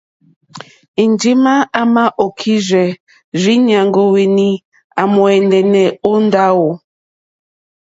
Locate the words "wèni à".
4.13-5.01